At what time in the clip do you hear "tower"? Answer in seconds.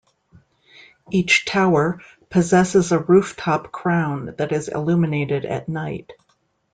1.45-2.01